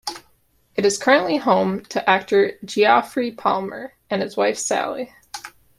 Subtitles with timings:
[0.75, 5.13] It is currently home to actor Geoffrey Palmer, and his wife Sally.